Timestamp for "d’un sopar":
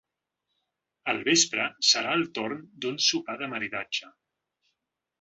2.87-3.39